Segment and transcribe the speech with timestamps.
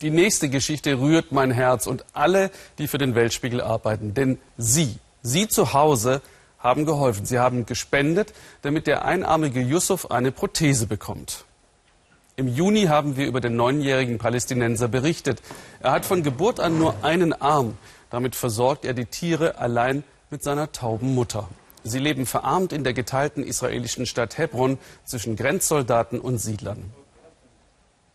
[0.00, 4.14] Die nächste Geschichte rührt mein Herz und alle, die für den Weltspiegel arbeiten.
[4.14, 6.22] Denn Sie, Sie zu Hause
[6.58, 7.26] haben geholfen.
[7.26, 8.32] Sie haben gespendet,
[8.62, 11.44] damit der einarmige Yusuf eine Prothese bekommt.
[12.36, 15.42] Im Juni haben wir über den neunjährigen Palästinenser berichtet.
[15.80, 17.76] Er hat von Geburt an nur einen Arm.
[18.10, 21.48] Damit versorgt er die Tiere allein mit seiner tauben Mutter.
[21.82, 26.92] Sie leben verarmt in der geteilten israelischen Stadt Hebron zwischen Grenzsoldaten und Siedlern.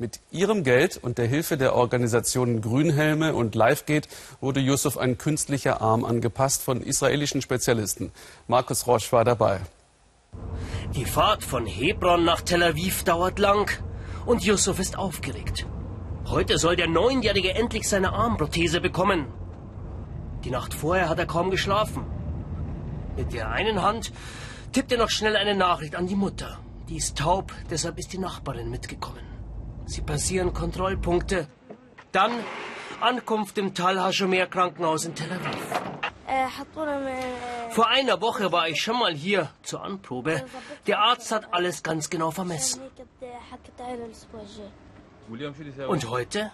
[0.00, 4.08] Mit ihrem Geld und der Hilfe der Organisationen Grünhelme und LiveGate
[4.40, 8.10] wurde Yusuf ein künstlicher Arm angepasst von israelischen Spezialisten.
[8.48, 9.60] Markus Roche war dabei.
[10.94, 13.70] Die Fahrt von Hebron nach Tel Aviv dauert lang
[14.24, 15.66] und Yusuf ist aufgeregt.
[16.24, 19.26] Heute soll der Neunjährige endlich seine Armprothese bekommen.
[20.44, 22.06] Die Nacht vorher hat er kaum geschlafen.
[23.18, 24.12] Mit der einen Hand
[24.72, 26.58] tippt er noch schnell eine Nachricht an die Mutter.
[26.88, 29.39] Die ist taub, deshalb ist die Nachbarin mitgekommen.
[29.90, 31.48] Sie passieren Kontrollpunkte.
[32.12, 32.32] Dann
[33.00, 35.66] Ankunft im Tal Hashomer Krankenhaus in Tel Aviv.
[37.70, 40.44] Vor einer Woche war ich schon mal hier zur Anprobe.
[40.86, 42.80] Der Arzt hat alles ganz genau vermessen.
[45.88, 46.52] Und heute?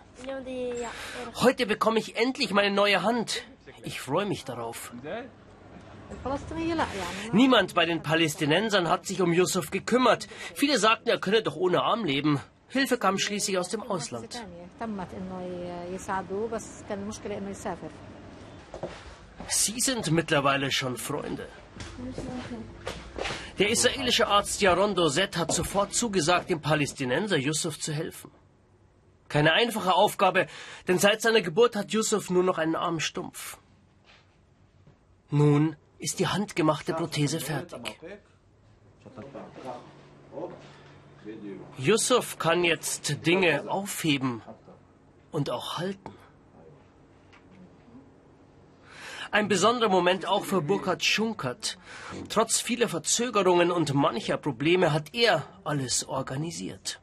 [1.34, 3.44] Heute bekomme ich endlich meine neue Hand.
[3.84, 4.94] Ich freue mich darauf.
[7.32, 10.26] Niemand bei den Palästinensern hat sich um Yusuf gekümmert.
[10.54, 12.40] Viele sagten, er könne doch ohne Arm leben.
[12.68, 14.42] Hilfe kam schließlich aus dem Ausland.
[19.48, 21.48] Sie sind mittlerweile schon Freunde.
[23.58, 28.30] Der israelische Arzt Yaron Dozet hat sofort zugesagt, dem Palästinenser Yusuf zu helfen.
[29.28, 30.46] Keine einfache Aufgabe,
[30.86, 33.58] denn seit seiner Geburt hat Yusuf nur noch einen Arm stumpf.
[35.30, 37.98] Nun ist die handgemachte Prothese fertig.
[41.78, 44.42] Yusuf kann jetzt Dinge aufheben
[45.30, 46.12] und auch halten.
[49.30, 51.78] Ein besonderer Moment auch für Burkhard Schunkert.
[52.28, 57.00] Trotz vieler Verzögerungen und mancher Probleme hat er alles organisiert.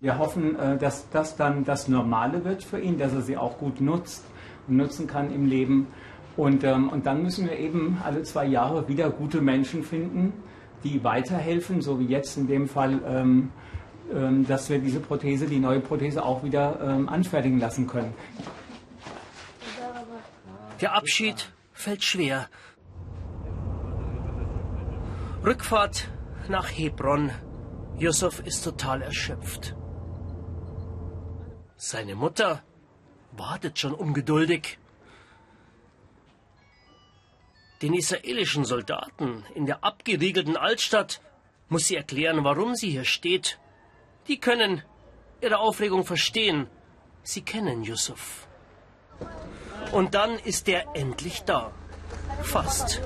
[0.00, 3.58] Wir hoffen, äh, dass das dann das Normale wird für ihn, dass er sie auch
[3.58, 4.24] gut nutzt
[4.68, 5.86] und nutzen kann im Leben.
[6.36, 10.32] Und, ähm, und dann müssen wir eben alle zwei Jahre wieder gute Menschen finden,
[10.84, 13.50] die weiterhelfen, so wie jetzt in dem Fall, ähm,
[14.12, 18.14] ähm, dass wir diese Prothese, die neue Prothese auch wieder ähm, anfertigen lassen können.
[20.80, 22.48] Der Abschied fällt schwer.
[25.44, 26.08] Rückfahrt
[26.48, 27.30] nach Hebron.
[27.96, 29.76] Yusuf ist total erschöpft.
[31.76, 32.62] Seine Mutter
[33.32, 34.78] wartet schon ungeduldig.
[37.82, 41.20] Den israelischen Soldaten in der abgeriegelten Altstadt
[41.68, 43.58] muss sie erklären, warum sie hier steht.
[44.28, 44.82] Die können
[45.40, 46.68] ihre Aufregung verstehen.
[47.24, 48.46] Sie kennen Yusuf.
[49.90, 51.72] Und dann ist er endlich da.
[52.42, 53.00] Fast.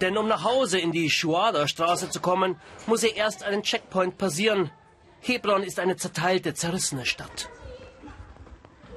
[0.00, 4.70] Denn um nach Hause in die Schuada-Straße zu kommen, muss er erst einen Checkpoint passieren.
[5.20, 7.48] Hebron ist eine zerteilte, zerrissene Stadt.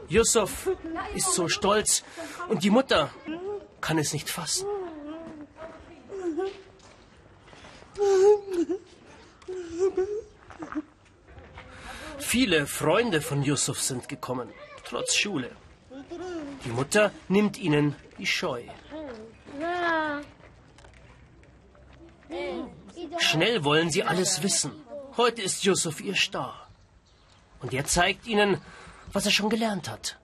[0.10, 0.70] Yusuf
[1.16, 2.04] ist so stolz
[2.48, 3.12] und die Mutter
[3.80, 4.68] kann es nicht fassen.
[12.18, 14.50] Viele Freunde von Yusuf sind gekommen,
[14.84, 15.52] trotz Schule.
[16.66, 18.64] Die Mutter nimmt ihnen die Scheu.
[23.20, 24.72] Schnell wollen sie alles wissen.
[25.18, 26.68] Heute ist Yusuf ihr Star.
[27.62, 28.62] Und er zeigt ihnen,
[29.14, 30.18] was er schon gelernt hat.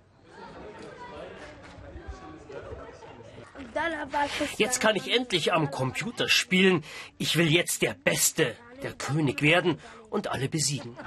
[4.58, 6.84] Jetzt kann ich endlich am Computer spielen.
[7.18, 9.80] Ich will jetzt der Beste, der König werden
[10.10, 10.98] und alle besiegen.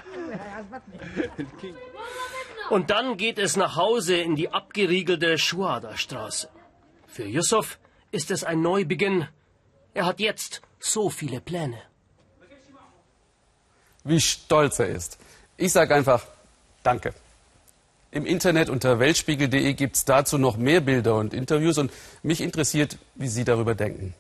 [2.69, 6.50] Und dann geht es nach Hause in die abgeriegelte Schuada-Straße.
[7.06, 7.78] Für Yusuf
[8.11, 9.27] ist es ein Neubeginn.
[9.94, 11.81] Er hat jetzt so viele Pläne.
[14.05, 15.19] Wie stolz er ist.
[15.56, 16.26] Ich sage einfach
[16.82, 17.12] Danke.
[18.10, 22.96] Im Internet unter weltspiegel.de gibt es dazu noch mehr Bilder und Interviews und mich interessiert,
[23.14, 24.14] wie Sie darüber denken.